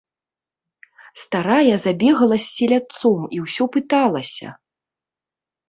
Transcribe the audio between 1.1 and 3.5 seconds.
Старая забегала з селядцом і